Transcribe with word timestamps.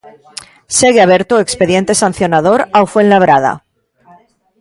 Segue 0.79 1.01
aberto 1.03 1.31
o 1.35 1.43
expediente 1.45 1.93
sancionador 2.03 2.59
ao 2.77 2.85
Fuenlabrada. 2.91 3.53